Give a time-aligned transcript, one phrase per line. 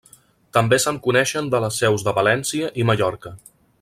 [0.57, 3.35] També se'n coneixen de les seus de València i Mallorca.